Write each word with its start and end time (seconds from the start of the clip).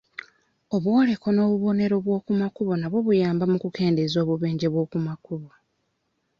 Obwoleko 0.75 1.27
n'obubonero 1.31 1.95
bw'okumakubo 2.05 2.71
nabwo 2.77 2.99
buyamba 3.07 3.43
mu 3.51 3.57
kukendeeza 3.63 4.17
obubenje 4.23 4.67
bw'okumakubo. 4.73 5.49